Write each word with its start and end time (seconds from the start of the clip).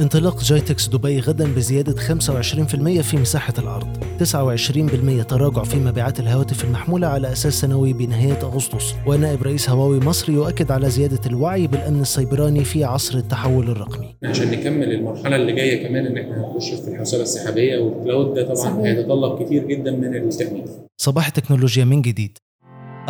انطلاق 0.00 0.42
جايتكس 0.42 0.88
دبي 0.88 1.20
غدا 1.20 1.54
بزيادة 1.54 1.94
25% 2.02 3.00
في 3.00 3.16
مساحة 3.16 3.54
العرض 3.58 3.88
29% 4.22 5.24
تراجع 5.28 5.62
في 5.62 5.76
مبيعات 5.76 6.20
الهواتف 6.20 6.64
المحمولة 6.64 7.06
على 7.06 7.32
أساس 7.32 7.60
سنوي 7.60 7.92
بنهاية 7.92 8.38
أغسطس. 8.42 8.94
ونائب 9.06 9.42
رئيس 9.42 9.70
هواوي 9.70 10.00
مصر 10.00 10.32
يؤكد 10.32 10.70
على 10.70 10.90
زيادة 10.90 11.20
الوعي 11.26 11.66
بالأمن 11.66 12.00
السيبراني 12.00 12.64
في 12.64 12.84
عصر 12.84 13.18
التحول 13.18 13.70
الرقمي. 13.70 14.14
عشان 14.24 14.50
نكمل 14.50 14.92
المرحلة 14.92 15.36
اللي 15.36 15.52
جاية 15.52 15.88
كمان 15.88 16.06
إن 16.06 16.18
إحنا 16.18 16.36
هنخش 16.46 16.70
في 16.70 16.88
الحوسبه 16.88 17.22
السحابية 17.22 17.78
وال 17.78 17.94
cloud 17.94 18.34
ده 18.34 18.54
طبعا 18.54 18.86
هيتطلب 18.86 19.42
كتير 19.42 19.64
جدا 19.66 19.90
من 19.90 20.16
التكنيك. 20.16 20.64
صباح 21.00 21.26
التكنولوجيا 21.26 21.84
من 21.84 22.02
جديد. 22.02 22.38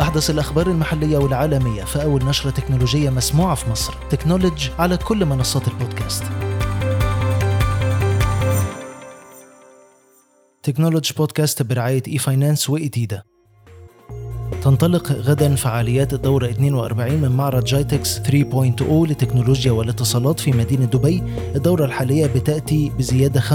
أحدث 0.01 0.29
الأخبار 0.29 0.67
المحلية 0.67 1.17
والعالمية 1.17 1.83
في 1.83 2.03
أول 2.03 2.25
نشرة 2.25 2.49
تكنولوجية 2.49 3.09
مسموعة 3.09 3.55
في 3.55 3.69
مصر. 3.71 3.93
تكنولوج 4.09 4.69
على 4.79 4.97
كل 4.97 5.25
منصات 5.25 5.67
البودكاست. 5.67 6.23
تكنولوج 10.63 11.11
بودكاست 11.17 11.61
برعاية 11.61 12.03
إي 12.07 12.17
فاينانس 12.17 12.69
وإيتيدا 12.69 13.23
تنطلق 14.63 15.11
غدا 15.11 15.55
فعاليات 15.55 16.13
الدورة 16.13 16.49
42 16.49 17.13
من 17.13 17.31
معرض 17.31 17.63
جايتكس 17.63 18.19
3.0 18.19 18.29
للتكنولوجيا 18.91 19.71
والاتصالات 19.71 20.39
في 20.39 20.51
مدينة 20.51 20.85
دبي. 20.85 21.23
الدورة 21.55 21.85
الحالية 21.85 22.25
بتأتي 22.25 22.91
بزيادة 22.97 23.41
25% 23.41 23.47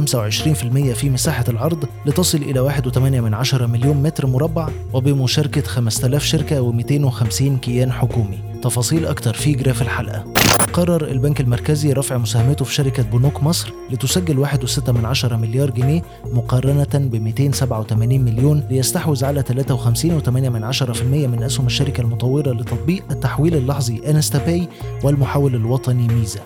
في 0.93 1.11
مساحة 1.11 1.45
العرض 1.49 1.85
لتصل 2.07 2.39
إلى 2.39 2.61
1.8 2.61 2.99
من 2.99 3.35
عشرة 3.35 3.67
مليون 3.67 3.97
متر 3.97 4.27
مربع 4.27 4.69
وبمشاركة 4.93 5.63
5000 5.63 6.25
شركة 6.25 6.73
و250 6.73 7.59
كيان 7.61 7.93
حكومي. 7.93 8.39
تفاصيل 8.63 9.07
أكتر 9.07 9.35
في 9.35 9.53
جراف 9.53 9.83
الحلقة. 9.83 10.25
قرر 10.57 11.05
البنك 11.09 11.41
المركزي 11.41 11.93
رفع 11.93 12.17
مساهمته 12.19 12.65
في 12.65 12.75
شركة 12.75 13.03
بنوك 13.03 13.43
مصر 13.43 13.73
لتسجل 13.91 14.47
1.6 14.47 14.91
من 14.91 15.05
عشرة 15.05 15.37
مليار 15.37 15.71
جنيه 15.71 16.03
مقارنة 16.25 16.89
ب 16.95 17.17
287 17.17 18.21
مليون 18.21 18.65
ليستحوذ 18.71 19.25
على 19.25 19.43
53.8 19.43 20.29
من 20.29 20.65
عشرة 20.65 20.93
في 20.93 21.03
المية 21.03 21.27
من 21.27 21.43
أسهم 21.43 21.67
الشركة 21.67 22.01
المطورة 22.01 22.53
لتطبيق 22.53 23.03
التحويل 23.11 23.55
اللحظي 23.55 24.11
انستا 24.11 24.39
باي 24.39 24.69
والمحول 25.05 25.55
الوطني 25.55 26.09
ميزة 26.09 26.41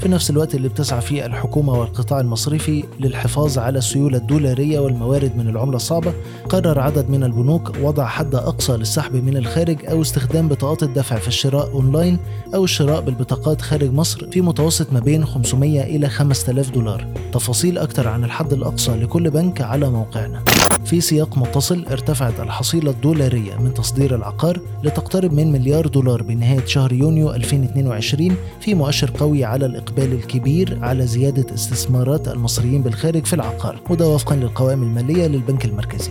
في 0.00 0.08
نفس 0.08 0.30
الوقت 0.30 0.54
اللي 0.54 0.68
بتسعى 0.68 1.00
فيه 1.00 1.26
الحكومة 1.26 1.72
والقطاع 1.72 2.20
المصرفي 2.20 2.84
للحفاظ 3.00 3.58
على 3.58 3.78
السيولة 3.78 4.18
الدولارية 4.18 4.80
والموارد 4.80 5.36
من 5.36 5.48
العملة 5.48 5.76
الصعبة 5.76 6.12
قرر 6.48 6.78
عدد 6.80 7.10
من 7.10 7.24
البنوك 7.24 7.72
وضع 7.82 8.06
حد 8.06 8.34
أقصى 8.34 8.72
للسحب 8.72 9.14
من 9.14 9.36
الخارج 9.36 9.86
أو 9.86 10.02
استخدام 10.02 10.48
بطاقات 10.48 10.82
الدفع 10.82 11.16
في 11.16 11.28
الشراء 11.28 11.72
أونلاين 11.72 12.18
أو 12.54 12.64
الشراء 12.64 13.00
بالبطاقات 13.00 13.62
خارج 13.62 13.92
مصر 13.92 14.30
في 14.30 14.40
متوسط 14.40 14.92
ما 14.92 15.00
بين 15.00 15.24
500 15.24 15.82
إلى 15.82 16.08
5000 16.08 16.70
دولار. 16.70 17.06
تفاصيل 17.32 17.78
أكثر 17.78 18.08
عن 18.08 18.24
الحد 18.24 18.52
الأقصى 18.52 18.90
لكل 18.92 19.30
بنك 19.30 19.60
على 19.60 19.90
موقعنا. 19.90 20.42
في 20.84 21.00
سياق 21.00 21.38
متصل 21.38 21.86
ارتفعت 21.90 22.40
الحصيلة 22.40 22.90
الدولارية 22.90 23.56
من 23.56 23.74
تصدير 23.74 24.14
العقار 24.14 24.60
لتقترب 24.84 25.32
من 25.32 25.52
مليار 25.52 25.86
دولار 25.86 26.22
بنهاية 26.22 26.64
شهر 26.64 26.92
يونيو 26.92 27.34
2022 27.34 28.36
في 28.60 28.74
مؤشر 28.74 29.10
قوي 29.18 29.44
على 29.44 29.66
الإقبال 29.66 30.12
الكبير 30.12 30.78
على 30.82 31.06
زيادة 31.06 31.54
استثمارات 31.54 32.28
المصريين 32.28 32.82
بالخارج 32.82 33.24
في 33.24 33.32
العقار 33.32 33.80
وده 33.90 34.08
وفقا 34.08 34.36
للقوائم 34.36 34.82
المالية 34.82 35.26
للبنك 35.26 35.64
المركزي. 35.64 36.10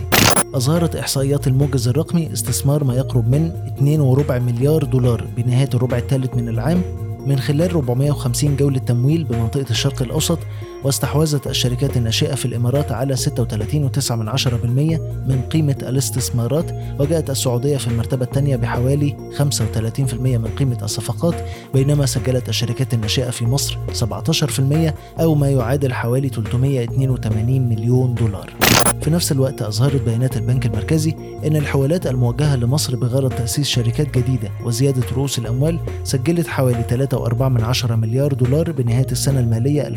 أظهرت 0.54 0.96
إحصائيات 0.96 1.46
الموجز 1.46 1.88
الرقمي 1.88 2.32
استثمار 2.32 2.84
ما 2.84 2.94
يقرب 2.94 3.30
من 3.30 3.52
2.4 4.28 4.32
مليار 4.32 4.84
دولار 4.84 5.24
بنهاية 5.36 5.68
الربع 5.74 5.98
الثالث 5.98 6.34
من 6.34 6.48
العام 6.48 6.82
من 7.26 7.38
خلال 7.38 7.70
450 7.70 8.56
جولة 8.56 8.78
تمويل 8.78 9.24
بمنطقة 9.24 9.66
الشرق 9.70 10.02
الأوسط 10.02 10.38
واستحوذت 10.84 11.46
الشركات 11.46 11.96
الناشئة 11.96 12.34
في 12.34 12.44
الإمارات 12.44 12.92
على 12.92 13.16
36.9% 13.16 13.26
من 15.28 15.42
قيمة 15.50 15.76
الاستثمارات 15.82 16.72
وجاءت 17.00 17.30
السعودية 17.30 17.76
في 17.76 17.88
المرتبة 17.88 18.24
الثانية 18.24 18.56
بحوالي 18.56 19.16
35% 19.38 20.14
من 20.14 20.48
قيمة 20.58 20.78
الصفقات 20.82 21.34
بينما 21.74 22.06
سجلت 22.06 22.48
الشركات 22.48 22.94
الناشئة 22.94 23.30
في 23.30 23.44
مصر 23.44 23.78
17% 24.06 25.20
أو 25.20 25.34
ما 25.34 25.50
يعادل 25.50 25.92
حوالي 25.92 26.28
382 26.28 27.68
مليون 27.68 28.14
دولار. 28.14 28.52
في 29.02 29.10
نفس 29.10 29.32
الوقت 29.32 29.62
أظهرت 29.62 30.02
بيانات 30.02 30.36
البنك 30.36 30.66
المركزي 30.66 31.14
أن 31.46 31.56
الحوالات 31.56 32.06
الموجهة 32.06 32.56
لمصر 32.56 32.96
بغرض 32.96 33.30
تأسيس 33.30 33.66
شركات 33.66 34.18
جديدة 34.18 34.50
وزيادة 34.64 35.02
رؤوس 35.16 35.38
الأموال 35.38 35.78
سجلت 36.04 36.46
حوالي 36.46 36.82
3.4 37.16 37.42
من 37.42 37.64
عشرة 37.64 37.94
مليار 37.94 38.32
دولار 38.32 38.72
بنهاية 38.72 39.06
السنة 39.12 39.40
المالية 39.40 39.88
2021-2022 39.88 39.96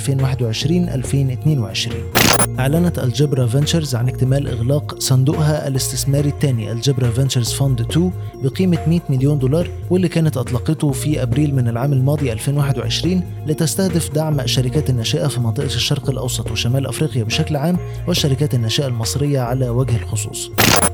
أعلنت 2.59 2.99
Algebra 2.99 3.47
Ventures 3.47 3.95
عن 3.95 4.07
اكتمال 4.07 4.47
إغلاق 4.47 4.99
صندوقها 4.99 5.67
الاستثماري 5.67 6.29
الثاني 6.29 6.71
Algebra 6.71 7.09
Ventures 7.09 7.53
Fund 7.53 7.81
2 7.81 8.11
بقيمة 8.43 8.77
100 8.87 8.99
مليون 9.09 9.39
دولار 9.39 9.69
واللي 9.89 10.07
كانت 10.07 10.37
أطلقته 10.37 10.91
في 10.91 11.23
أبريل 11.23 11.55
من 11.55 11.67
العام 11.67 11.93
الماضي 11.93 12.33
2021 12.33 13.23
لتستهدف 13.47 14.13
دعم 14.13 14.39
الشركات 14.39 14.89
الناشئة 14.89 15.27
في 15.27 15.39
منطقة 15.39 15.65
الشرق 15.65 16.09
الأوسط 16.09 16.51
وشمال 16.51 16.87
أفريقيا 16.87 17.23
بشكل 17.23 17.55
عام 17.55 17.77
والشركات 18.07 18.53
الناشئة 18.53 18.87
المصرية 18.87 19.39
على 19.39 19.69
وجه 19.69 19.95
الخصوص. 19.95 20.51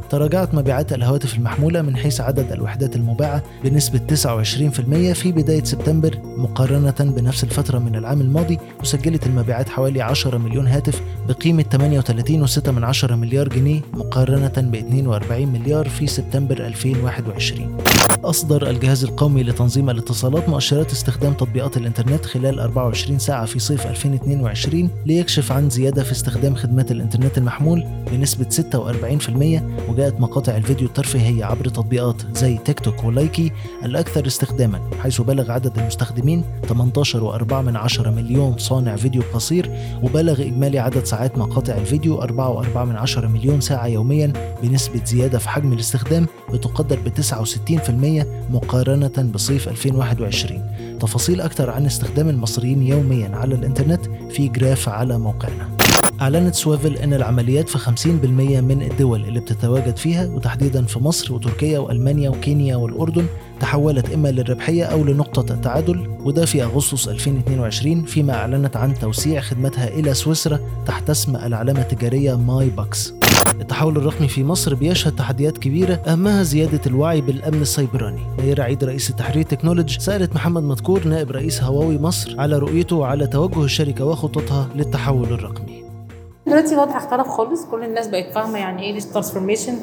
تراجعت 0.09 0.55
مبيعات 0.55 0.93
الهواتف 0.93 1.35
المحمولة 1.35 1.81
من 1.81 1.97
حيث 1.97 2.21
عدد 2.21 2.51
الوحدات 2.51 2.95
المباعة 2.95 3.43
بنسبة 3.63 3.99
29% 3.99 5.13
في 5.13 5.31
بداية 5.31 5.63
سبتمبر 5.63 6.17
مقارنة 6.23 6.95
بنفس 6.99 7.43
الفترة 7.43 7.79
من 7.79 7.95
العام 7.95 8.21
الماضي 8.21 8.59
وسجلت 8.81 9.25
المبيعات 9.25 9.69
حوالي 9.69 10.01
10 10.01 10.37
مليون 10.37 10.67
هاتف 10.67 11.01
بقيمة 11.27 11.65
38.6 12.57 12.69
من 12.69 12.83
عشرة 12.83 13.15
مليار 13.15 13.49
جنيه 13.49 13.81
مقارنة 13.93 14.47
ب 14.47 14.75
42 14.75 15.47
مليار 15.47 15.89
في 15.89 16.07
سبتمبر 16.07 16.57
2021 16.57 17.77
أصدر 18.23 18.69
الجهاز 18.69 19.03
القومي 19.03 19.43
لتنظيم 19.43 19.89
الاتصالات 19.89 20.49
مؤشرات 20.49 20.91
استخدام 20.91 21.33
تطبيقات 21.33 21.77
الإنترنت 21.77 22.25
خلال 22.25 22.59
24 22.59 23.19
ساعة 23.19 23.45
في 23.45 23.59
صيف 23.59 23.87
2022 23.87 24.89
ليكشف 25.05 25.51
عن 25.51 25.69
زيادة 25.69 26.03
في 26.03 26.11
استخدام 26.11 26.55
خدمات 26.55 26.91
الإنترنت 26.91 27.37
المحمول 27.37 27.85
بنسبة 28.11 28.49
46% 28.49 29.74
وجاءت 29.89 30.19
مقاطع 30.19 30.57
الفيديو 30.57 30.87
الترفيهية 30.87 31.45
عبر 31.45 31.65
تطبيقات 31.65 32.21
زي 32.37 32.57
تيك 32.57 32.79
توك 32.79 33.03
ولايكي 33.03 33.51
الأكثر 33.85 34.27
استخداما 34.27 34.79
حيث 35.01 35.21
بلغ 35.21 35.51
عدد 35.51 35.79
المستخدمين 35.79 36.43
18.4 36.67 37.53
من 37.53 37.75
عشرة 37.75 38.09
مليون 38.09 38.57
صانع 38.57 38.95
فيديو 38.95 39.21
قصير 39.33 39.69
وبلغ 40.03 40.41
إجمالي 40.41 40.79
عدد 40.79 41.03
ساعات 41.03 41.37
مقاطع 41.37 41.73
الفيديو 41.73 42.21
4.4 42.21 42.31
من 42.77 42.95
عشرة 42.95 43.27
مليون 43.27 43.61
ساعة 43.61 43.87
يوميا 43.87 44.33
بنسبة 44.63 45.05
زيادة 45.05 45.39
في 45.39 45.49
حجم 45.49 45.73
الاستخدام 45.73 46.27
بتقدر 46.53 46.99
ب 46.99 47.09
69% 47.09 48.53
مقارنة 48.53 49.31
بصيف 49.33 49.67
2021 49.69 50.97
تفاصيل 50.99 51.41
أكثر 51.41 51.69
عن 51.69 51.85
استخدام 51.85 52.29
المصريين 52.29 52.81
يوميا 52.81 53.35
على 53.35 53.55
الإنترنت 53.55 54.01
في 54.29 54.47
جراف 54.47 54.89
على 54.89 55.17
موقعنا. 55.17 55.84
أعلنت 56.21 56.55
سويفل 56.55 56.97
أن 56.97 57.13
العمليات 57.13 57.69
في 57.69 57.77
50% 57.77 58.07
من 58.61 58.81
الدول 58.81 59.25
اللي 59.25 59.39
بتتواجد 59.39 59.97
فيها 59.97 60.27
وتحديدا 60.27 60.85
في 60.85 60.99
مصر 60.99 61.33
وتركيا 61.33 61.79
وألمانيا 61.79 62.29
وكينيا 62.29 62.75
والأردن 62.75 63.25
تحولت 63.59 64.13
إما 64.13 64.27
للربحية 64.27 64.83
أو 64.83 65.03
لنقطة 65.03 65.53
التعادل 65.53 66.07
وده 66.19 66.45
في 66.45 66.63
أغسطس 66.63 67.07
2022 67.07 68.05
فيما 68.05 68.33
أعلنت 68.33 68.77
عن 68.77 68.93
توسيع 68.93 69.41
خدمتها 69.41 69.87
إلى 69.87 70.13
سويسرا 70.13 70.59
تحت 70.85 71.09
اسم 71.09 71.35
العلامة 71.35 71.81
التجارية 71.81 72.35
ماي 72.35 72.69
باكس 72.69 73.13
التحول 73.61 73.97
الرقمي 73.97 74.27
في 74.27 74.43
مصر 74.43 74.75
بيشهد 74.75 75.15
تحديات 75.15 75.57
كبيرة 75.57 75.93
أهمها 75.93 76.43
زيادة 76.43 76.81
الوعي 76.87 77.21
بالأمن 77.21 77.61
السيبراني. 77.61 78.21
نيرة 78.39 78.63
عيد 78.63 78.83
رئيس 78.83 79.09
التحرير 79.09 79.43
تكنولوجي 79.43 79.99
سألت 79.99 80.35
محمد 80.35 80.63
مذكور 80.63 81.07
نائب 81.07 81.31
رئيس 81.31 81.63
هواوي 81.63 81.97
مصر 81.97 82.35
على 82.39 82.57
رؤيته 82.57 82.95
وعلى 82.95 83.27
توجه 83.27 83.63
الشركة 83.63 84.05
وخططها 84.05 84.69
للتحول 84.75 85.33
الرقمي. 85.33 85.74
دلوقتي 86.47 86.73
الوضع 86.73 86.97
اختلف 86.97 87.27
خالص. 87.27 87.65
كل 87.65 87.83
الناس 87.83 88.07
بقت 88.07 88.33
فاهمة 88.33 88.59
يعني 88.59 88.83
إيه 88.83 88.99
transformation 88.99 89.73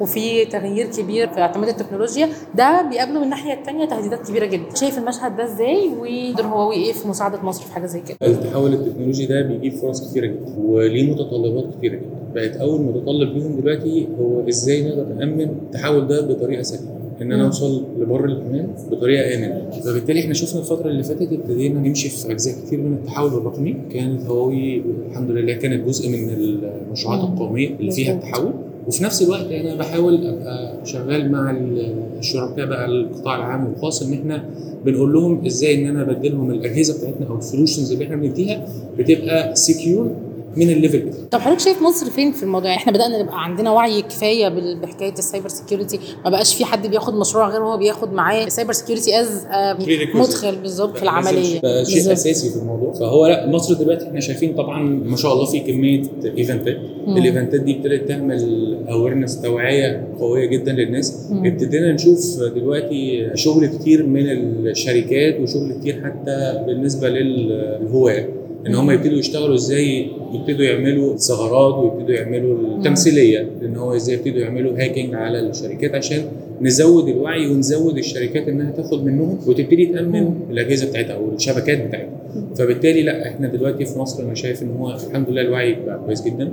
وفي 0.00 0.44
تغيير 0.44 0.86
كبير 0.86 1.28
في 1.28 1.40
اعتماد 1.40 1.68
التكنولوجيا. 1.68 2.28
ده 2.54 2.82
بيقابله 2.82 3.18
من 3.18 3.24
الناحية 3.24 3.52
الثانية 3.54 3.84
تهديدات 3.84 4.28
كبيرة 4.28 4.46
جدا. 4.46 4.74
شايف 4.74 4.98
المشهد 4.98 5.36
ده 5.36 5.44
إزاي؟ 5.44 5.88
ودور 5.98 6.46
هواوي 6.46 6.74
إيه 6.74 6.92
في 6.92 7.08
مساعدة 7.08 7.42
مصر 7.42 7.62
في 7.64 7.72
حاجة 7.72 7.86
زي 7.86 8.00
كده. 8.00 8.16
التحول 8.22 8.72
التكنولوجي 8.72 9.26
ده 9.26 9.42
بيجيب 9.42 9.72
فرص 9.72 10.10
كتيرة 10.10 10.26
جدا 10.26 10.54
وليه 10.58 11.12
متطلبات 11.12 11.74
كتيرة 11.78 11.94
جدا. 11.96 12.19
بقت 12.34 12.56
أول 12.56 12.80
متطلب 12.80 13.36
ليهم 13.36 13.60
دلوقتي 13.60 14.08
هو 14.20 14.48
إزاي 14.48 14.88
نقدر 14.88 15.06
نأمن 15.18 15.40
التحول 15.40 16.06
ده 16.06 16.20
بطريقة 16.26 16.62
سليمة. 16.62 16.90
إن 17.22 17.32
أنا 17.32 17.46
أوصل 17.46 17.84
لبر 18.00 18.24
الامان 18.24 18.68
بطريقة 18.90 19.34
آمنة. 19.34 19.70
فبالتالي 19.84 20.20
إحنا 20.20 20.34
شفنا 20.34 20.60
الفترة 20.60 20.90
اللي 20.90 21.02
فاتت 21.02 21.32
ابتدينا 21.32 21.80
نمشي 21.80 22.08
في 22.08 22.30
أجزاء 22.32 22.54
كتير 22.66 22.80
من 22.80 22.92
التحول 22.92 23.32
الرقمي. 23.34 23.76
كانت 23.92 24.26
هواوي 24.26 24.82
الحمد 25.10 25.30
لله 25.30 25.52
كانت 25.54 25.86
جزء 25.86 26.08
من 26.08 26.28
المشروعات 26.88 27.20
القومية 27.24 27.68
اللي 27.80 27.90
فيها 27.90 28.12
التحول. 28.14 28.52
وفي 28.88 29.04
نفس 29.04 29.22
الوقت 29.22 29.46
أنا 29.52 29.74
بحاول 29.74 30.26
أبقى 30.26 30.74
شغال 30.84 31.32
مع 31.32 31.56
الشركاء 32.18 32.66
بقى 32.66 32.86
القطاع 32.86 33.36
العام 33.36 33.66
والخاص 33.66 34.02
إن 34.02 34.12
إحنا 34.12 34.44
بنقول 34.84 35.12
لهم 35.12 35.46
إزاي 35.46 35.74
إن 35.82 35.86
أنا 35.96 36.04
بديلهم 36.12 36.50
الأجهزة 36.50 36.98
بتاعتنا 36.98 37.26
أو 37.26 37.38
ال 37.38 37.43
solutions 37.43 37.92
اللي 37.92 38.04
إحنا 38.04 38.16
بنديها 38.16 38.66
بتبقى 38.98 39.54
secure 39.56 40.10
من 40.56 40.70
ال 40.70 40.75
level 40.75 40.98
بتاعه 40.98 41.24
طب 41.30 41.38
حضرتك 41.40 41.60
شايف 41.60 41.82
مصر 41.82 42.10
فين 42.10 42.32
في 42.32 42.42
الموضوع؟ 42.42 42.68
يعني 42.68 42.80
إحنا 42.80 42.92
بدأنا 42.92 43.22
نبقى 43.22 43.44
عندنا 43.44 43.70
وعي 43.70 44.02
كفاية 44.02 44.48
بحكاية 44.74 45.12
ال 45.12 45.18
cyber 45.18 45.48
security 45.48 46.00
ما 46.24 46.30
بقاش 46.30 46.54
في 46.54 46.64
حد 46.64 46.86
بياخد 46.86 47.14
مشروع 47.14 47.48
غير 47.48 47.60
هو 47.64 47.76
بياخد 47.76 48.12
معاه 48.12 48.44
ال 48.44 48.49
cyber 48.49 48.72
security 48.72 49.20
as. 49.20 49.46
مدخل 50.14 50.56
بالظبط 50.56 50.96
في 50.96 51.02
العملية 51.02 51.60
بقى 51.60 51.84
شيء. 51.84 52.12
أساسي 52.12 52.50
في 52.50 52.56
الموضوع 52.56 52.92
فهو 52.92 53.26
لا 53.26 53.46
مصر 53.50 53.74
دلوقتي 53.74 54.06
إحنا 54.06 54.20
شايفين 54.20 54.54
طبعا 54.54 54.82
ما 54.82 55.16
شاء 55.16 55.32
الله 55.32 55.44
في 55.44 55.60
كمية 55.60 56.02
eventات. 56.38 56.76
ال 57.08 57.15
eventات 57.15 57.60
دي 57.60 57.76
ابتدت 57.76 58.08
تعمل 58.08 58.76
awareness 58.90 59.40
توعية 59.42 60.08
قوية 60.20 60.46
جدا 60.46 60.72
للناس 60.72 61.26
مم. 61.30 61.46
ابتدينا 61.46 61.92
نشوف 61.92 62.38
دلوقتي 62.54 63.30
شغل 63.34 63.66
كتير 63.66 64.06
من 64.06 64.26
الشركات 64.30 65.40
وشغل 65.40 65.72
كتير 65.80 66.02
حتى 66.04 66.64
بالنسبة 66.66 67.08
للهواة 67.08 68.28
إن 68.66 68.74
هم. 68.74 68.90
يبتدوا 68.90 69.18
يشتغلوا 69.18 69.54
إزاي 69.54 70.08
يبتدوا 70.34 70.64
يعملوا 70.64 71.16
ثغرات 71.16 71.74
ويبتدوا 71.74 72.14
يعملوا 72.14 72.76
التمثيليه 72.78 73.50
إن 73.62 73.76
هو 73.76 73.94
إزاي 73.96 74.14
يبتدوا 74.14 74.40
يعملوا 74.40 74.72
hacking 74.78 75.14
على 75.14 75.40
الشركات 75.40 75.94
عشان 75.94 76.22
نزود 76.60 77.08
الوعي 77.08 77.46
ونزود 77.50 77.98
الشركات 77.98 78.48
إنها 78.48 78.70
تاخد 78.70 79.04
منهم 79.04 79.38
وتبتدي 79.46 79.86
تأمن 79.86 80.34
الأجهزة 80.50 80.88
بتاعتها 80.88 81.14
أو 81.14 81.28
الشبكات 81.34 81.86
بتاعتها. 81.86 82.10
فبالتالي 82.56 83.02
لا 83.02 83.28
إحنا 83.28 83.48
دلوقتي 83.48 83.84
في 83.84 83.98
مصر 83.98 84.22
أنا 84.22 84.34
شايف 84.34 84.62
إن 84.62 84.76
هو 84.78 84.90
الحمد 85.10 85.30
لله 85.30 85.40
الوعي 85.42 85.74
بقى 85.86 86.00
كويس 86.06 86.22
جدا 86.24 86.50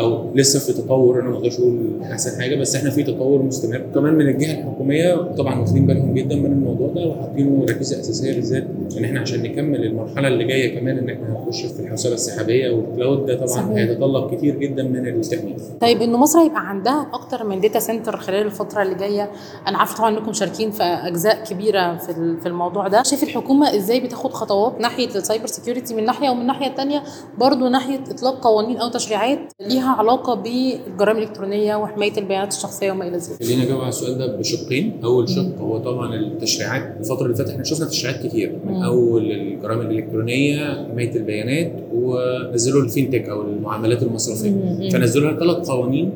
أو 0.00 0.34
لسه 0.34 0.58
في 0.60 0.72
تطور 0.82 1.20
أنا 1.20 1.28
ما 1.30 1.36
أقدرش 1.36 1.58
أقول 1.58 1.90
أحسن 2.02 2.40
حاجة 2.40 2.56
بس 2.56 2.76
إحنا 2.76 2.90
في 2.90 3.02
تطور 3.02 3.42
مستمر. 3.42 3.82
كمان 3.94 4.14
من 4.14 4.28
الجهة 4.28 4.58
الحكومية 4.58 5.14
طبعا 5.14 5.60
واخدين 5.60 5.86
بالهم 5.86 6.14
جدا 6.14 6.36
من 6.36 6.46
الموضوع 6.52 6.88
ده 6.88 7.06
وحاطينه 7.06 7.64
ركيزة 7.70 8.00
أساسية 8.00 8.34
بالذات 8.34 8.64
إن 8.98 9.04
إحنا 9.04 9.20
عشان 9.20 9.42
نكمل 9.42 9.84
المرحلة 9.84 10.28
اللي 10.28 10.44
جاية 10.44 10.78
كمان 10.80 10.98
إن 10.98 11.10
إحنا 11.10 11.26
هنخش 11.38 11.66
في 11.66 11.80
الحوسبة 11.80 12.14
السحابية 12.14 12.70
وال 12.70 12.86
cloud 12.86 13.26
ده 13.26 13.46
طبعا. 13.46 13.78
هيتطلب 13.78 14.34
كتير 14.34 14.56
جدا 14.58 14.82
من 14.82 15.08
التكنيك 15.08 15.56
طيب 15.80 16.02
إنه 16.02 16.18
مصر 16.18 16.38
هيبقى 16.38 16.68
عندها 16.68 17.06
أكتر 17.12 17.46
من 17.46 17.60
data 17.60 17.78
center 17.78 18.16
خلال 18.16 18.46
الفترة 18.46 18.82
اللي 18.82 18.94
جاية؟ 18.94 19.30
أنا 19.68 19.78
عارفة 19.78 19.96
طبعا 19.96 20.18
إنكم 20.18 20.32
شاركين 20.32 20.70
في 20.70 20.82
أجزاء 20.82 21.44
كبيرة 21.44 21.96
في 21.96 22.36
في 22.40 22.48
الموضوع 22.48 22.88
ده. 22.88 23.02
شايف 23.02 23.22
الحكومة 23.22 23.76
إزاي 23.76 24.00
بتاخد 24.00 24.32
خطوات 24.32 24.80
ناحية 24.80 25.08
ال 25.16 25.21
cyber 25.21 25.46
security 25.46 25.94
من 25.94 26.04
ناحية 26.04 26.30
ومن 26.30 26.40
الناحيه 26.40 26.66
الثانية 26.66 27.02
برضو 27.38 27.68
ناحية 27.68 28.00
إطلاق 28.10 28.44
قوانين 28.44 28.76
أو 28.76 28.88
تشريعات 28.88 29.52
ليها 29.60 29.88
علاقة 29.88 30.34
بالجرائم 30.34 31.16
الإلكترونية 31.18 31.76
وحماية 31.76 32.18
البيانات 32.18 32.52
الشخصية 32.52 32.92
وما 32.92 33.08
إلى 33.08 33.16
ذلك. 33.16 33.42
خلينا 33.44 33.62
اجاوب 33.62 33.80
على 33.80 33.88
السؤال 33.88 34.18
ده 34.18 34.36
بشقين. 34.36 35.00
أول 35.04 35.28
شق 35.28 35.58
هو 35.60 35.78
طبعا 35.78 36.14
التشريعات. 36.14 36.96
الفترة 37.00 37.24
اللي 37.24 37.36
فاتت 37.36 37.50
إحنا 37.50 37.64
شفنا 37.64 37.86
تشريعات 37.86 38.26
كتير. 38.26 38.58
من. 38.64 38.82
أول 38.82 39.30
الجرائم 39.30 39.80
الإلكترونية 39.80 40.88
حماية 40.90 41.16
البيانات 41.16 41.72
ونزلوا 41.94 42.82
ال 42.82 42.88
fintech 42.88 43.28
أو 43.28 43.42
المعاملات 43.42 44.02
المصرفية. 44.02 44.90
فنزلوا 44.90 45.38
ثلاث 45.38 45.70
قوانين. 45.70 46.12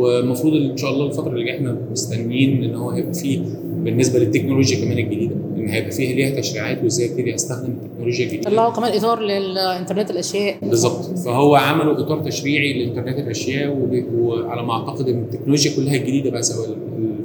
والمفروض 0.00 0.54
إن 0.54 0.76
شاء 0.76 0.90
الله 0.90 1.06
الفترة 1.06 1.30
اللي 1.32 1.44
جاية 1.44 1.56
إحنا 1.56 1.76
مستنيين 1.92 2.64
إن 2.64 2.74
هو 2.74 2.90
هيبقى 2.90 3.14
فيه 3.14 3.40
بالنسبة 3.84 4.18
للتكنولوجيا 4.18 4.84
كمان 4.84 4.98
الجديدة 4.98 5.34
إن 5.56 5.68
هيبقى 5.68 5.90
فيها 5.90 6.12
ليها 6.14 6.40
تشريعات 6.40 6.82
وإزاي 6.82 7.10
ابتدي 7.10 7.34
استخدم 7.34 7.72
التكنولوجيا 7.72 8.24
الجديدة. 8.26 8.50
طلعوا 8.50 8.72
كمان 8.72 8.92
إطار 8.96 9.20
للإنترنت 9.20 10.10
الأشياء. 10.10 10.56
بالظبط 10.62 11.18
فهو 11.18 11.54
عملوا 11.54 12.00
إطار 12.00 12.20
تشريعي 12.20 12.72
لانترنت 12.84 13.18
الأشياء 13.18 13.78
وعلى 14.18 14.62
ما 14.62 14.72
أعتقد 14.72 15.08
إن 15.08 15.18
التكنولوجيا 15.22 15.76
كلها 15.76 15.94
الجديدة 15.96 16.30
بقى 16.30 16.42
سواء 16.42 16.68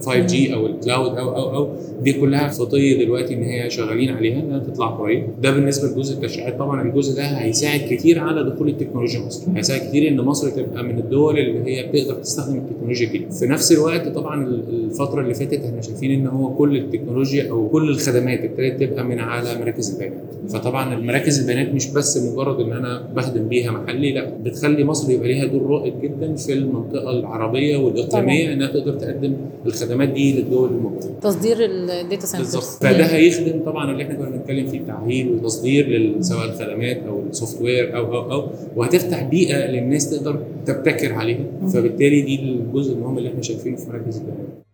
5 0.06 0.20
G 0.20 0.54
أو 0.54 0.66
ال 0.66 0.75
cloud 0.75 1.18
أو 1.18 1.36
أو 1.36 1.56
أو 1.56 1.70
دي 2.04 2.14
كلها 2.14 2.48
خطة 2.48 3.04
دلوقتي 3.06 3.34
إن 3.34 3.44
هي 3.44 3.70
شغالين 3.70 4.10
عليها 4.10 4.40
إنها 4.40 4.60
تطلع 4.60 4.88
قريب. 4.88 5.24
ده 5.42 5.52
بالنسبة 5.52 5.88
لجزء 5.88 6.16
التشريعات 6.16 6.60
طبعا 6.60 6.82
الجزء 6.90 7.16
ده 7.16 7.24
هيساعد 7.24 7.80
كتير 7.90 8.20
على 8.20 8.44
دخول 8.50 8.70
التكنولوجيا 8.70 9.20
مصر. 9.20 9.48
هيساعد 9.56 9.90
كتير 9.90 10.08
إن 10.08 10.22
مصر 10.22 10.50
تبقى 10.50 10.84
من 10.84 10.98
الدول 11.00 11.40
اللي 11.40 11.72
هي 11.78 11.88
بتقدر 11.88 12.14
تستخدم 12.14 12.58
التكنولوجيا 12.58 13.08
الجديده 13.08 13.30
في 13.32 13.46
نفس 13.46 13.72
الوقت 13.72 14.08
طبعا 14.08 14.48
ال- 14.48 14.64
الفترة 14.86 15.22
اللي 15.22 15.34
فاتت 15.34 15.64
إحنا 15.66 15.82
شايفين 15.82 16.12
إن 16.12 16.28
هو 16.28 16.54
كل 16.54 16.78
التكنولوجيا 16.78 17.50
أو 17.52 17.70
كل 17.70 17.90
الخدمات 17.90 18.40
ابتدت 18.40 18.80
تبقى 18.84 19.04
من 19.04 19.20
على 19.20 19.60
مراكز 19.60 19.92
البيانات. 19.94 20.22
فطبعا 20.50 20.96
مراكز 21.00 21.40
البيانات 21.40 21.74
مش 21.74 21.88
بس 21.92 22.18
مجرد 22.18 22.60
إن 22.60 22.72
أنا 22.74 23.02
بخدم 23.16 23.48
بيها 23.48 23.72
محلي 23.72 24.12
لا 24.14 24.30
بتخلي 24.44 24.84
مصر 24.84 25.12
يبقى 25.12 25.28
ليها 25.28 25.46
دور 25.46 25.68
رائد 25.70 25.94
جدا 26.02 26.36
في 26.36 26.54
المنطقة 26.54 27.12
العربية 27.12 27.78
والإقليمية 27.78 28.54
إنها 28.54 28.68
تقدر 28.68 28.94
تقدم 28.94 29.34
الخدمات 29.66 29.95
دي 30.04 30.34
للدول 30.42 30.70
الموجوده 30.70 31.08
تصدير 31.22 31.58
ال 31.60 31.73
data 31.73 32.26
centers 32.26 32.56
بالظبط. 32.56 32.84
فده 32.84 33.06
هيخدم 33.06 33.64
طبعا 33.66 33.92
اللي 33.92 34.04
إحنا 34.04 34.16
كنا 34.16 34.30
بنتكلم 34.30 34.68
فيه 34.68 34.78
التعهيد 34.80 35.28
والتصدير 35.28 35.88
لل- 35.88 36.26
سواء 36.26 36.46
الخدمات 36.46 36.98
أو 37.08 37.22
ال 37.30 37.62
software 37.62 37.98
أو 37.98 38.06
أو 38.16 38.32
أو 38.32 38.48
وهتفتح 38.76 39.24
بيئة 39.24 39.72
للناس 39.72 40.10
تقدر 40.10 40.40
تبتكر 40.66 41.14
عليها. 41.14 41.40
فبالتالي 41.74 42.22
دي 42.22 42.36
الجزء 42.40 42.94
المهم 42.94 43.18
اللي 43.18 43.30
إحنا 43.30 43.42
شايفينه 43.42 43.76
في 43.78 43.90
مراكز 43.90 44.18
البيانات 44.18 44.66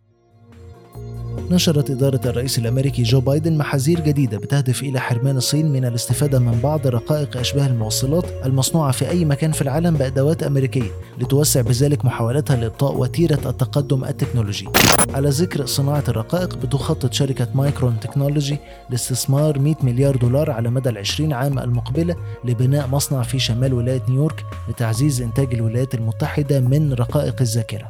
نشرت 1.52 1.90
إدارة 1.90 2.20
الرئيس 2.26 2.58
الأمريكي 2.58 3.02
جو 3.02 3.20
بايدن 3.20 3.56
محاذير 3.58 4.00
جديدة 4.00 4.38
بتهدف 4.38 4.82
إلى 4.82 5.00
حرمان 5.00 5.36
الصين 5.36 5.72
من 5.72 5.84
الاستفادة 5.84 6.38
من 6.38 6.60
بعض 6.62 6.86
رقائق 6.86 7.36
أشباه 7.36 7.66
الموصلات 7.66 8.24
المصنوعة 8.44 8.92
في 8.92 9.10
أي 9.10 9.24
مكان 9.24 9.52
في 9.52 9.62
العالم 9.62 9.96
بأدوات 9.96 10.42
أمريكية 10.42 10.90
لتوسع 11.18 11.60
بذلك 11.60 12.04
محاولتها 12.04 12.56
لإبطاء 12.56 12.96
وتيرة 12.96 13.50
التقدم 13.50 14.04
التكنولوجي. 14.04 14.68
على 15.14 15.28
ذكر 15.28 15.66
صناعة 15.66 16.04
الرقائق 16.08 16.56
بتخطط 16.56 17.12
شركة 17.12 17.48
مايكرون 17.54 18.00
تكنولوجي 18.00 18.58
لاستثمار 18.90 19.58
100 19.58 19.74
مليار 19.82 20.16
دولار 20.16 20.50
على 20.50 20.70
مدى 20.70 20.88
العشرين 20.88 21.32
عام 21.32 21.58
المقبلة 21.58 22.16
لبناء 22.44 22.86
مصنع 22.86 23.22
في 23.22 23.38
شمال 23.38 23.74
ولاية 23.74 24.02
نيويورك 24.08 24.44
لتعزيز 24.68 25.22
إنتاج 25.22 25.54
الولايات 25.54 25.94
المتحدة 25.94 26.60
من 26.60 26.92
رقائق 26.92 27.36
الذاكرة. 27.40 27.88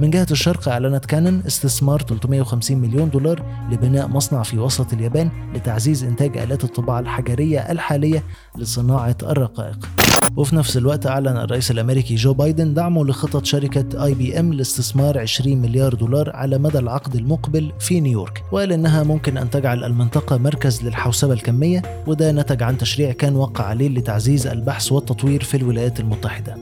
من 0.00 0.10
جهة 0.10 0.26
الشرق 0.30 0.68
أعلنت 0.68 1.06
كانون 1.06 1.42
استثمار 1.46 2.02
350 2.02 2.78
مليون 2.78 3.10
دولار 3.10 3.42
لبناء 3.70 4.08
مصنع 4.08 4.42
في 4.42 4.58
وسط 4.58 4.92
اليابان 4.92 5.30
لتعزيز 5.54 6.04
إنتاج 6.04 6.38
آلات 6.38 6.64
الطباعة 6.64 7.00
الحجرية 7.00 7.58
الحالية 7.58 8.24
لصناعة 8.58 9.16
الرقائق. 9.22 9.88
وفي 10.36 10.56
نفس 10.56 10.76
الوقت 10.76 11.06
أعلن 11.06 11.36
الرئيس 11.36 11.70
الأمريكي 11.70 12.14
جو 12.14 12.34
بايدن 12.34 12.74
دعمه 12.74 13.04
لخطط 13.04 13.44
شركة 13.44 14.04
آي 14.04 14.14
بي 14.14 14.40
إم 14.40 14.52
لاستثمار 14.52 15.18
20 15.18 15.62
مليار 15.62 15.94
دولار 15.94 16.36
على 16.36 16.58
مدى 16.58 16.78
العقد 16.78 17.14
المقبل 17.16 17.72
في 17.78 18.00
نيويورك، 18.00 18.42
وقال 18.52 18.72
إنها 18.72 19.02
ممكن 19.02 19.38
أن 19.38 19.50
تجعل 19.50 19.84
المنطقة 19.84 20.36
مركز 20.36 20.82
للحوسبة 20.82 21.32
الكمية 21.32 21.82
وده 22.06 22.32
نتج 22.32 22.62
عن 22.62 22.78
تشريع 22.78 23.12
كان 23.12 23.36
وقع 23.36 23.64
عليه 23.64 23.88
لتعزيز 23.88 24.46
البحث 24.46 24.92
والتطوير 24.92 25.42
في 25.42 25.56
الولايات 25.56 26.00
المتحدة. 26.00 26.56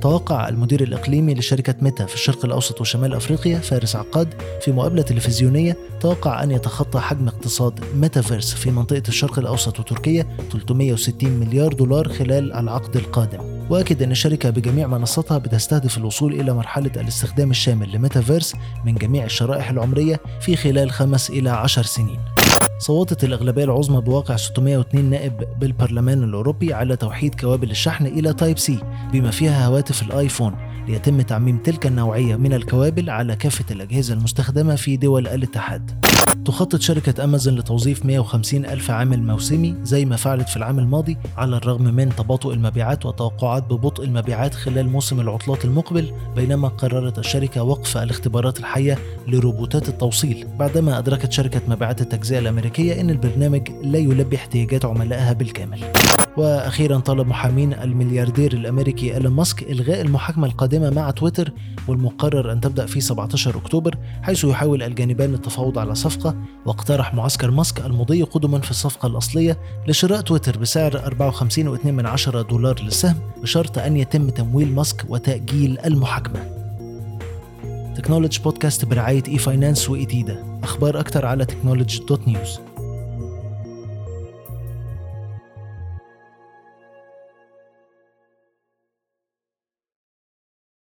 توقع 0.00 0.48
المدير 0.48 0.82
الإقليمي 0.82 1.34
لشركة 1.34 1.74
ميتا 1.80 2.06
في 2.06 2.14
الشرق 2.14 2.44
الأوسط 2.44 2.80
وشمال 2.80 3.14
أفريقيا 3.14 3.58
فارس 3.58 3.96
عقاد 3.96 4.34
في 4.60 4.72
مقابلة 4.72 5.02
تلفزيونية 5.02 5.76
توقع 6.00 6.42
أن 6.42 6.50
يتخطى 6.50 7.00
حجم 7.00 7.28
اقتصاد 7.28 7.80
ميتافيرس 7.94 8.54
في 8.54 8.70
منطقة 8.70 9.02
الشرق 9.08 9.38
الأوسط 9.38 9.80
وتركيا 9.80 10.26
360 10.52 11.30
مليار 11.30 11.72
دولار 11.72 12.08
خلال 12.08 12.52
العقد 12.52 12.96
القادم. 12.96 13.60
وأكد 13.70 14.02
أن 14.02 14.10
الشركة 14.10 14.50
بجميع 14.50 14.86
منصاتها 14.86 15.38
بتستهدف 15.38 15.98
الوصول 15.98 16.40
إلى 16.40 16.52
مرحلة 16.52 16.90
الاستخدام 16.96 17.50
الشامل 17.50 17.92
لميتافيرس 17.92 18.54
من 18.84 18.94
جميع 18.94 19.24
الشرائح 19.24 19.70
العمرية 19.70 20.20
في 20.40 20.56
خلال 20.56 20.90
خمس 20.90 21.30
إلى 21.30 21.50
عشر 21.50 21.82
سنين. 21.82 22.18
صوتت 22.80 23.24
الأغلبية 23.24 23.64
العظمى 23.64 24.00
بواقع 24.00 24.36
602 24.36 25.04
نائب 25.04 25.44
بالبرلمان 25.60 26.24
الأوروبي 26.24 26.74
على 26.74 26.96
توحيد 26.96 27.34
كوابل 27.34 27.70
الشحن 27.70 28.06
إلى 28.06 28.32
Type 28.32 28.58
C 28.58 28.78
بما 29.12 29.30
فيها 29.30 29.66
هواتف 29.66 30.02
الآيفون 30.02 30.56
ليتم 30.88 31.20
تعميم 31.20 31.58
تلك 31.58 31.86
النوعية 31.86 32.36
من 32.36 32.52
الكوابل 32.52 33.10
على 33.10 33.36
كافة 33.36 33.64
الأجهزة 33.70 34.14
المستخدمة 34.14 34.74
في 34.74 34.96
دول 34.96 35.28
الاتحاد. 35.28 36.09
تخطط 36.44 36.80
شركة 36.80 37.24
أمازون 37.24 37.54
لتوظيف 37.54 38.06
150 38.06 38.64
ألف 38.64 38.90
عامل 38.90 39.22
موسمي 39.22 39.74
زي 39.82 40.04
ما 40.04 40.16
فعلت 40.16 40.48
في 40.48 40.56
العام 40.56 40.78
الماضي 40.78 41.16
على 41.36 41.56
الرغم 41.56 41.82
من 41.82 42.08
تباطؤ 42.16 42.52
المبيعات 42.52 43.06
وتوقعات 43.06 43.62
ببطء 43.62 44.04
المبيعات 44.04 44.54
خلال 44.54 44.88
موسم 44.88 45.20
العطلات 45.20 45.64
المقبل 45.64 46.12
بينما 46.36 46.68
قررت 46.68 47.18
الشركة 47.18 47.62
وقف 47.62 47.96
الاختبارات 47.96 48.58
الحية 48.58 48.98
لروبوتات 49.28 49.88
التوصيل. 49.88 50.46
بعدما 50.58 50.98
أدركت 50.98 51.32
شركة 51.32 51.60
مبيعات 51.68 52.00
التجزئة 52.00 52.38
الأمريكية 52.38 53.00
أن 53.00 53.10
البرنامج 53.10 53.68
لا 53.82 53.98
يلبي 53.98 54.36
احتياجات 54.36 54.84
عملائها 54.84 55.32
بالكامل. 55.32 55.80
وأخيرا 56.36 56.98
طلب 56.98 57.26
محامين 57.26 57.72
الملياردير 57.72 58.52
الأمريكي 58.52 59.14
إيلون 59.14 59.32
ماسك 59.32 59.62
إلغاء 59.62 60.00
المحاكمة 60.00 60.46
القادمة 60.46 60.90
مع 60.90 61.10
تويتر 61.10 61.52
والمقرر 61.88 62.52
أن 62.52 62.60
تبدأ 62.60 62.86
في 62.86 63.00
17 63.00 63.56
أكتوبر 63.56 63.94
حيث 64.22 64.44
يحاول 64.44 64.82
الجانبان 64.82 65.34
التفاوض 65.34 65.78
على 65.78 65.94
صفقه 65.94 66.09
واقترح 66.66 67.14
معسكر 67.14 67.50
ماسك 67.50 67.80
المضي 67.86 68.22
قدما 68.22 68.60
في 68.60 68.70
الصفقة 68.70 69.06
الأصلية 69.06 69.58
لشراء 69.88 70.20
تويتر 70.20 70.58
بسعر 70.58 70.98
54.2 70.98 72.48
دولار 72.48 72.82
للسهم 72.82 73.16
بشرط 73.42 73.78
أن 73.78 73.96
يتم 73.96 74.30
تمويل 74.30 74.74
ماسك 74.74 75.04
وتأجيل 75.08 75.78
المحاكمة. 75.78 76.60
تكنولوجي 77.96 78.42
بودكاست 78.42 78.84
برعاية 78.84 79.22
e-finance 79.28 79.38
و 79.38 79.90
ITIDA 79.90 80.60
أخبار 80.62 81.00
أكتر 81.00 81.26
على 81.26 81.44
تكنولوجي 81.44 82.04
dot 82.08 82.28
news 82.28 82.60